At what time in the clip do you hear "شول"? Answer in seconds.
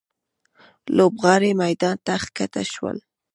2.73-2.97